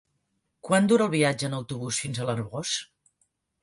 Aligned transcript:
Quant 0.69 0.89
dura 0.93 1.07
el 1.09 1.13
viatge 1.17 1.51
en 1.51 1.55
autobús 1.59 2.03
fins 2.07 2.19
a 2.25 2.29
l'Arboç? 2.31 2.77